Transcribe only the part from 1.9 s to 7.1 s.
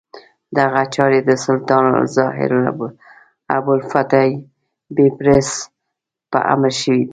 الظاهر ابوالفتح بیبرس په امر شوې دي.